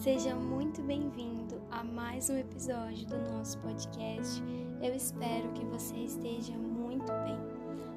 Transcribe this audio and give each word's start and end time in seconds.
Seja 0.00 0.34
muito 0.34 0.80
bem-vindo 0.80 1.60
a 1.70 1.84
mais 1.84 2.30
um 2.30 2.38
episódio 2.38 3.06
do 3.06 3.18
nosso 3.18 3.58
podcast. 3.58 4.42
Eu 4.80 4.94
espero 4.94 5.52
que 5.52 5.62
você 5.66 5.94
esteja 5.94 6.54
muito 6.54 7.12
bem. 7.22 7.36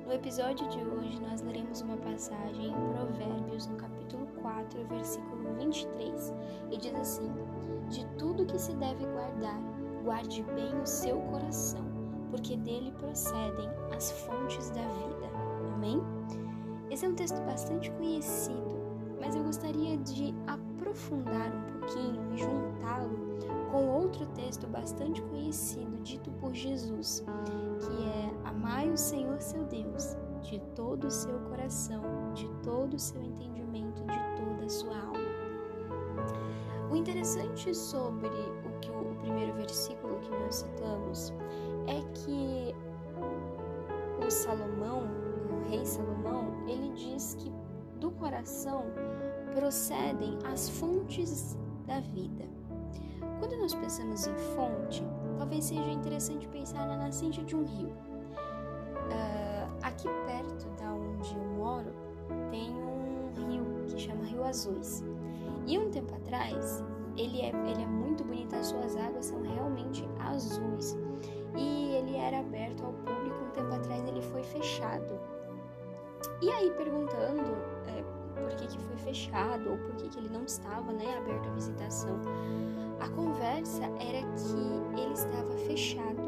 No 0.05 0.11
episódio 0.11 0.67
de 0.67 0.79
hoje, 0.79 1.17
nós 1.21 1.41
leremos 1.41 1.79
uma 1.79 1.95
passagem 1.95 2.67
em 2.67 2.93
Provérbios, 2.93 3.67
no 3.67 3.77
capítulo 3.77 4.27
4, 4.41 4.85
versículo 4.87 5.53
23, 5.57 6.33
e 6.71 6.77
diz 6.77 6.93
assim: 6.93 7.31
De 7.89 8.05
tudo 8.17 8.45
que 8.47 8.59
se 8.59 8.73
deve 8.73 9.05
guardar, 9.05 9.61
guarde 10.03 10.43
bem 10.43 10.77
o 10.81 10.85
seu 10.85 11.21
coração, 11.21 11.85
porque 12.31 12.57
dele 12.57 12.91
procedem 12.99 13.69
as 13.95 14.11
fontes 14.11 14.69
da 14.71 14.81
vida. 14.81 15.29
Amém? 15.73 16.01
Esse 16.91 17.05
é 17.05 17.09
um 17.09 17.15
texto 17.15 17.41
bastante 17.45 17.89
conhecido, 17.91 18.82
gostaria 19.53 19.95
de 19.97 20.33
aprofundar 20.47 21.53
um 21.53 21.79
pouquinho 21.79 22.33
e 22.33 22.37
juntá-lo 22.39 23.37
com 23.71 23.87
outro 23.87 24.25
texto 24.33 24.65
bastante 24.65 25.21
conhecido 25.21 25.95
dito 26.01 26.31
por 26.41 26.55
Jesus, 26.55 27.23
que 27.79 28.03
é 28.03 28.49
Amai 28.49 28.89
o 28.89 28.97
Senhor 28.97 29.39
seu 29.39 29.63
Deus 29.65 30.17
de 30.41 30.59
todo 30.73 31.05
o 31.05 31.11
seu 31.11 31.37
coração, 31.41 32.01
de 32.33 32.49
todo 32.63 32.95
o 32.95 32.99
seu 32.99 33.21
entendimento, 33.21 34.01
de 34.01 34.41
toda 34.41 34.65
a 34.65 34.69
sua 34.69 34.97
alma. 34.97 35.19
O 36.89 36.95
interessante 36.95 37.75
sobre 37.75 38.29
o 38.29 38.79
que 38.81 38.89
o 38.89 39.15
primeiro 39.21 39.53
versículo 39.53 40.17
que 40.21 40.31
nós 40.31 40.55
citamos 40.55 41.31
é 41.85 42.01
que 42.15 42.73
o 44.25 44.31
Salomão, 44.31 45.03
o 45.51 45.69
rei 45.69 45.85
Salomão, 45.85 46.51
ele 46.67 46.89
diz 46.95 47.35
que 47.35 47.51
do 47.99 48.09
coração 48.11 48.85
procedem 49.53 50.37
as 50.51 50.69
fontes 50.69 51.57
da 51.85 51.99
vida. 51.99 52.45
Quando 53.39 53.57
nós 53.57 53.73
pensamos 53.73 54.27
em 54.27 54.35
fonte, 54.55 55.03
talvez 55.37 55.65
seja 55.65 55.91
interessante 55.91 56.47
pensar 56.47 56.87
na 56.87 56.97
nascente 56.97 57.43
de 57.43 57.55
um 57.55 57.63
rio. 57.63 57.89
Uh, 57.89 59.77
aqui 59.81 60.07
perto 60.25 60.65
da 60.79 60.93
onde 60.93 61.35
eu 61.35 61.43
moro 61.57 61.91
tem 62.49 62.71
um 62.71 63.33
rio 63.35 63.85
que 63.87 63.99
chama 63.99 64.23
Rio 64.23 64.43
Azuis. 64.43 65.03
E 65.67 65.77
um 65.77 65.89
tempo 65.89 66.13
atrás 66.15 66.83
ele 67.17 67.41
é, 67.41 67.49
ele 67.49 67.83
é 67.83 67.87
muito 67.87 68.23
bonito, 68.23 68.55
as 68.55 68.67
suas 68.67 68.95
águas 68.95 69.25
são 69.25 69.41
realmente 69.41 70.07
azuis. 70.19 70.97
E 71.55 71.91
ele 71.95 72.15
era 72.15 72.39
aberto 72.39 72.83
ao 72.83 72.93
público, 72.93 73.43
um 73.45 73.49
tempo 73.51 73.73
atrás 73.73 74.07
ele 74.07 74.21
foi 74.21 74.43
fechado. 74.43 75.19
E 76.41 76.49
aí 76.49 76.71
perguntando 76.71 77.43
é, 77.87 78.03
por 78.43 78.55
que, 78.55 78.67
que 78.67 78.77
foi 78.77 78.97
fechado 78.97 79.71
ou 79.71 79.77
por 79.77 79.95
que, 79.95 80.09
que 80.09 80.19
ele 80.19 80.29
não 80.29 80.43
estava 80.43 80.91
né, 80.91 81.17
aberto 81.17 81.47
à 81.47 81.51
visitação. 81.53 82.19
A 82.99 83.09
conversa 83.09 83.83
era 83.83 84.21
que 84.35 85.01
ele 85.01 85.13
estava 85.13 85.51
fechado 85.65 86.21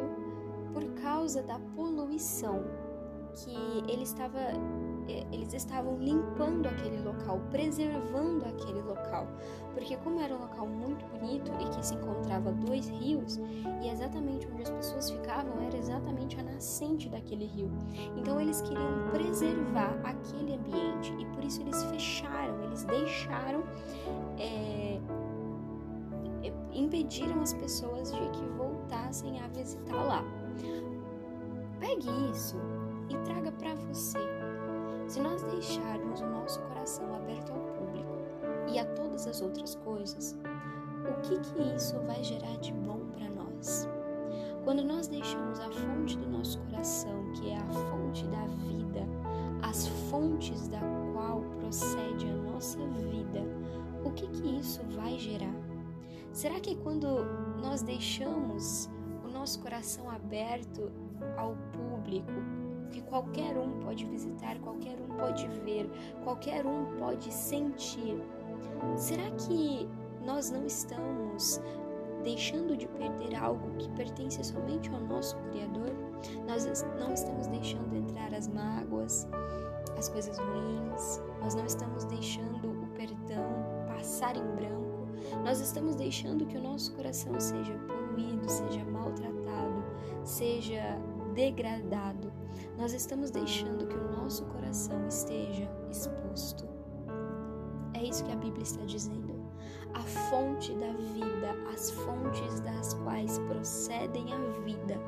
por 0.74 0.84
causa 1.02 1.44
da 1.44 1.60
poluição, 1.76 2.64
que 3.34 3.92
ele 3.92 4.04
estava 4.04 4.40
é, 5.08 5.24
eles 5.32 5.54
estavam 5.54 5.98
limpando 5.98 6.68
aquele 6.68 7.02
local, 7.02 7.40
preservando 7.52 8.46
aquele 8.46 8.82
local, 8.82 9.28
porque 9.76 9.98
como 9.98 10.22
era 10.22 10.34
um 10.34 10.40
local 10.40 10.66
muito 10.66 11.06
bonito 11.08 11.52
e 11.60 11.70
que 11.70 11.86
se 11.86 11.94
encontrava 11.94 12.52
dois 12.54 12.88
rios 12.88 13.40
e 13.84 13.90
exatamente 13.90 14.48
onde 14.48 14.64
as 14.64 14.70
pessoas 14.70 15.12
ficavam 15.12 15.62
era 15.62 15.78
exatamente 15.78 16.40
a 16.40 16.44
nascente 16.44 17.10
daquele 17.10 17.46
rio. 17.46 17.70
Então 18.18 18.40
eles 18.40 18.62
queriam 18.62 19.10
preservar 19.12 20.00
aquele 20.04 20.56
ambiente 20.56 21.14
e 21.20 21.26
por 21.26 21.44
isso 21.44 21.62
eles 21.62 21.84
fecharam, 21.84 22.64
eles 22.64 22.86
deixaram, 22.86 23.64
é, 24.40 25.00
impediram 26.74 27.42
as 27.42 27.54
pessoas 27.54 28.12
de 28.14 28.30
que 28.30 28.46
voltassem 28.58 29.42
a 29.42 29.48
visitar 29.50 30.04
lá. 30.04 30.24
Pegue 31.82 32.08
isso 32.32 32.56
e 33.10 33.18
traga 33.26 33.52
para 33.52 33.76
você 33.76 34.20
se 35.08 35.20
nós 35.20 35.44
deixarmos 35.44 36.22
o 36.22 36.26
nosso 36.26 36.62
coração 36.62 37.14
aberto 37.14 37.52
ao 37.52 37.75
todas 39.16 39.28
as 39.28 39.42
outras 39.42 39.76
coisas, 39.76 40.38
o 41.10 41.22
que 41.22 41.40
que 41.40 41.76
isso 41.76 41.98
vai 42.02 42.22
gerar 42.22 42.58
de 42.58 42.74
bom 42.74 43.00
para 43.14 43.30
nós? 43.30 43.88
Quando 44.66 44.84
nós 44.84 45.08
deixamos 45.08 45.58
a 45.60 45.72
fonte 45.72 46.18
do 46.18 46.30
nosso 46.30 46.60
coração, 46.64 47.32
que 47.34 47.50
é 47.50 47.56
a 47.56 47.72
fonte 47.72 48.26
da 48.28 48.46
vida, 48.68 49.08
as 49.62 49.88
fontes 50.10 50.68
da 50.68 50.82
qual 51.14 51.42
procede 51.60 52.28
a 52.28 52.34
nossa 52.52 52.80
vida, 52.80 53.42
o 54.04 54.12
que 54.12 54.28
que 54.28 54.60
isso 54.60 54.82
vai 54.90 55.18
gerar? 55.18 55.56
Será 56.34 56.60
que 56.60 56.76
quando 56.76 57.08
nós 57.62 57.82
deixamos 57.82 58.90
o 59.24 59.30
nosso 59.30 59.62
coração 59.62 60.10
aberto 60.10 60.92
ao 61.38 61.56
público, 61.72 62.34
que 62.92 63.02
qualquer 63.02 63.58
um 63.58 63.80
pode 63.80 64.06
visitar, 64.06 64.58
qualquer 64.60 64.98
um 65.00 65.16
pode 65.18 65.48
ver, 65.64 65.90
qualquer 66.24 66.66
um 66.66 66.98
pode 66.98 67.32
sentir. 67.32 68.22
Será 68.98 69.30
que 69.32 69.90
nós 70.24 70.50
não 70.50 70.66
estamos 70.66 71.62
deixando 72.24 72.76
de 72.76 72.88
perder 72.88 73.36
algo 73.36 73.72
que 73.78 73.90
pertence 73.92 74.44
somente 74.44 74.90
ao 74.90 75.00
nosso 75.02 75.38
Criador? 75.52 75.92
Nós 76.48 76.66
não 76.66 77.14
estamos 77.14 77.48
deixando 77.48 77.96
entrar 77.96 78.34
as 78.34 78.48
mágoas, 78.48 79.28
as 79.98 80.10
coisas 80.10 80.38
ruins, 80.38 81.22
nós 81.42 81.56
não 81.56 81.66
estamos 81.66 82.04
deixando 82.06 82.72
o 82.72 82.88
perdão 82.96 83.86
passar 83.88 84.36
em 84.36 84.56
branco, 84.56 85.08
nós 85.44 85.60
estamos 85.60 85.96
deixando 85.96 86.46
que 86.46 86.58
o 86.58 86.62
nosso 86.62 86.94
coração 86.94 87.40
seja 87.40 87.74
poluído, 87.88 88.50
seja 88.50 88.84
maltratado, 88.86 89.84
seja 90.24 91.00
degradado, 91.34 92.32
nós 92.78 92.94
estamos 92.94 93.30
deixando 93.30 93.88
que 93.88 93.96
o 93.96 94.12
nosso 94.12 94.46
coração 94.46 95.08
esteja 95.08 95.70
exposto. 95.92 96.35
É 98.06 98.10
isso 98.10 98.24
que 98.24 98.32
a 98.32 98.36
Bíblia 98.36 98.62
está 98.62 98.86
dizendo. 98.86 99.34
A 99.96 100.02
fonte 100.02 100.72
da 100.76 100.92
vida, 100.94 101.56
as 101.74 101.90
fontes 101.90 102.60
das 102.60 102.94
quais 102.94 103.40
procedem 103.40 104.32
a 104.32 104.38
vida, 104.62 105.00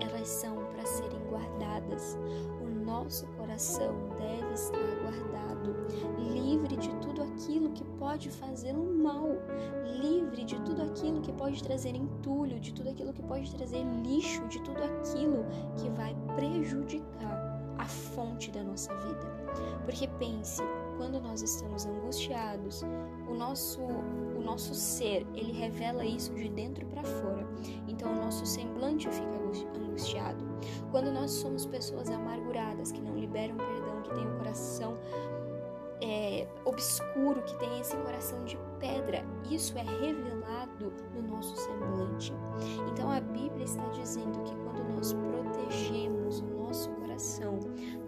elas 0.00 0.26
são 0.26 0.56
para 0.64 0.84
serem 0.84 1.20
guardadas. 1.28 2.18
O 2.60 2.84
nosso 2.84 3.24
coração 3.38 3.94
deve 4.18 4.52
estar 4.52 4.78
guardado, 5.00 5.76
livre 6.18 6.76
de 6.76 6.92
tudo 6.96 7.22
aquilo 7.22 7.70
que 7.70 7.84
pode 8.00 8.30
fazê-lo 8.30 8.82
mal, 8.98 9.28
livre 10.00 10.42
de 10.42 10.60
tudo 10.62 10.82
aquilo 10.82 11.20
que 11.20 11.32
pode 11.34 11.62
trazer 11.62 11.94
entulho, 11.94 12.58
de 12.58 12.74
tudo 12.74 12.88
aquilo 12.88 13.12
que 13.12 13.22
pode 13.22 13.48
trazer 13.54 13.84
lixo, 14.02 14.44
de 14.48 14.60
tudo 14.62 14.82
aquilo 14.82 15.46
que 15.76 15.88
vai 15.90 16.16
prejudicar 16.34 17.60
a 17.78 17.86
fonte 17.86 18.50
da 18.50 18.64
nossa 18.64 18.92
vida. 18.96 19.40
Porque 19.84 20.08
pense, 20.18 20.62
quando 21.00 21.18
nós 21.18 21.40
estamos 21.40 21.86
angustiados, 21.86 22.82
o 23.26 23.32
nosso 23.32 23.80
o 23.80 24.42
nosso 24.42 24.74
ser, 24.74 25.26
ele 25.34 25.50
revela 25.50 26.04
isso 26.04 26.34
de 26.34 26.46
dentro 26.50 26.84
para 26.84 27.02
fora. 27.02 27.48
Então 27.88 28.12
o 28.12 28.16
nosso 28.16 28.44
semblante 28.44 29.08
fica 29.08 29.38
angustiado. 29.78 30.44
Quando 30.90 31.10
nós 31.10 31.30
somos 31.30 31.64
pessoas 31.64 32.10
amarguradas, 32.10 32.92
que 32.92 33.00
não 33.00 33.16
liberam 33.16 33.56
perdão, 33.56 34.02
que 34.02 34.10
têm 34.10 34.26
o 34.26 34.36
coração 34.36 34.98
é, 36.02 36.46
obscuro, 36.66 37.42
que 37.44 37.58
tem 37.58 37.80
esse 37.80 37.96
coração 37.96 38.44
de 38.44 38.58
pedra, 38.78 38.89
isso 39.50 39.76
é 39.76 39.82
revelado 39.82 40.92
no 41.14 41.22
nosso 41.22 41.56
semblante. 41.56 42.32
Então 42.92 43.10
a 43.10 43.20
Bíblia 43.20 43.64
está 43.64 43.86
dizendo 43.88 44.42
que 44.44 44.54
quando 44.56 44.94
nós 44.94 45.12
protegemos 45.12 46.40
o 46.40 46.46
nosso 46.46 46.90
coração, 46.90 47.58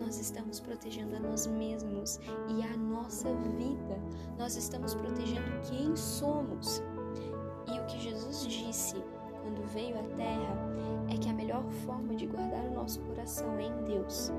nós 0.00 0.18
estamos 0.18 0.60
protegendo 0.60 1.16
a 1.16 1.20
nós 1.20 1.46
mesmos 1.46 2.20
e 2.48 2.62
a 2.62 2.76
nossa 2.76 3.34
vida, 3.34 3.98
nós 4.38 4.56
estamos 4.56 4.94
protegendo 4.94 5.60
quem 5.70 5.94
somos. 5.96 6.82
E 7.72 7.78
o 7.78 7.86
que 7.86 8.00
Jesus 8.00 8.46
disse 8.46 9.02
quando 9.42 9.66
veio 9.72 9.98
à 9.98 10.02
Terra 10.16 10.72
é 11.12 11.16
que 11.18 11.28
a 11.28 11.32
melhor 11.32 11.64
forma 11.84 12.14
de 12.14 12.26
guardar 12.26 12.64
o 12.64 12.74
nosso 12.74 13.00
coração 13.00 13.58
é 13.58 13.64
em 13.64 13.84
Deus. 13.84 14.32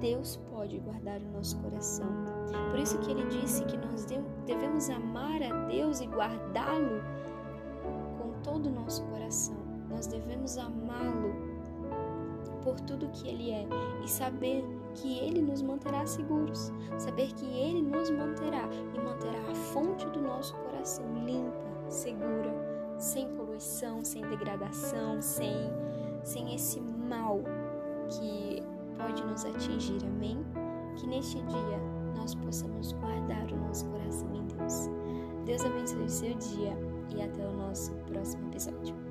Deus 0.00 0.40
pode 0.50 0.78
guardar 0.78 1.20
o 1.20 1.30
nosso 1.32 1.56
coração. 1.58 2.06
Por 2.70 2.78
isso 2.78 2.98
que 2.98 3.10
ele 3.10 3.24
disse 3.26 3.64
que 3.64 3.76
nós 3.76 4.06
devemos 4.46 4.88
amar 4.90 5.42
a 5.42 5.66
Deus 5.66 6.00
e 6.00 6.06
guardá-lo 6.06 7.02
com 8.18 8.32
todo 8.42 8.66
o 8.66 8.72
nosso 8.72 9.04
coração. 9.04 9.56
Nós 9.88 10.06
devemos 10.06 10.58
amá-lo 10.58 11.34
por 12.62 12.80
tudo 12.80 13.08
que 13.08 13.28
ele 13.28 13.50
é 13.50 13.66
e 14.04 14.08
saber 14.08 14.64
que 14.94 15.18
ele 15.18 15.40
nos 15.40 15.62
manterá 15.62 16.04
seguros, 16.06 16.72
saber 16.98 17.32
que 17.34 17.46
ele 17.46 17.82
nos 17.82 18.10
manterá 18.10 18.68
e 18.94 19.00
manterá 19.00 19.40
a 19.50 19.54
fonte 19.54 20.06
do 20.08 20.20
nosso 20.20 20.54
coração 20.56 21.04
limpa, 21.24 21.66
segura, 21.88 22.67
sem 22.98 23.28
poluição, 23.36 24.04
sem 24.04 24.22
degradação, 24.22 25.22
sem 25.22 25.54
sem 26.24 26.54
esse 26.54 26.80
mal 26.80 27.40
que 28.10 28.62
pode 28.96 29.24
nos 29.24 29.44
atingir. 29.44 30.04
Amém? 30.04 30.44
Que 30.96 31.06
neste 31.06 31.40
dia 31.42 31.78
nós 32.14 32.34
possamos 32.34 32.92
guardar 32.92 33.50
o 33.52 33.56
nosso 33.56 33.86
coração 33.86 34.28
em 34.34 34.44
Deus. 34.46 34.90
Deus 35.46 35.64
abençoe 35.64 36.02
o 36.02 36.08
seu 36.10 36.34
dia 36.34 36.76
e 37.16 37.22
até 37.22 37.46
o 37.46 37.52
nosso 37.52 37.92
próximo 38.06 38.48
episódio. 38.48 39.07